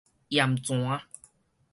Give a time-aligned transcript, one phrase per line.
[0.31, 0.99] 鹽泉